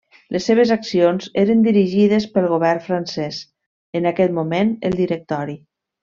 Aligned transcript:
Les 0.35 0.45
seves 0.51 0.69
accions 0.75 1.27
eren 1.41 1.59
dirigides 1.67 2.25
pel 2.37 2.47
Govern 2.55 2.81
francès, 2.89 3.37
en 3.99 4.07
aquest 4.13 4.35
moment 4.39 4.73
el 4.91 4.97
Directori. 5.05 5.55